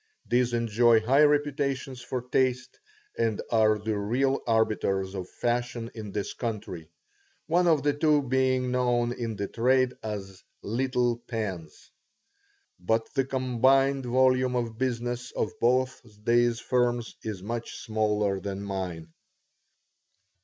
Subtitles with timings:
[0.27, 2.79] These enjoy high reputations for taste
[3.19, 6.89] and are the real arbiters of fashion in this country,
[7.45, 11.91] one of the two being known in the trade as Little Pans;
[12.79, 19.13] but the combined volume of business of both these firms is much smaller than mine.